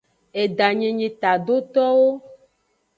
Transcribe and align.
Edanyi 0.43 0.89
nyi 0.97 1.09
tadotowo. 1.21 2.09